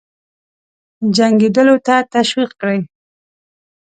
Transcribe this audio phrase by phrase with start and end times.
[1.15, 2.79] جنګېدلو ته تشویق کړي.